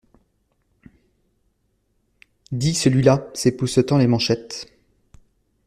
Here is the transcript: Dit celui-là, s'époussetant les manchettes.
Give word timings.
Dit 2.51 2.73
celui-là, 2.73 3.29
s'époussetant 3.35 3.99
les 3.99 4.07
manchettes. 4.07 4.65